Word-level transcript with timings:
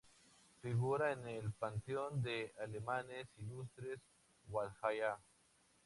Figura 0.63 1.11
en 1.11 1.27
el 1.27 1.51
panteón 1.51 2.23
de 2.23 2.55
alemanes 2.59 3.27
ilustres 3.37 3.99
Walhalla. 4.49 5.19